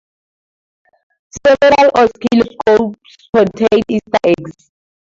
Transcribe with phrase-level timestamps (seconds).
[1.45, 4.71] Several oscilloscopes contain Easter eggs.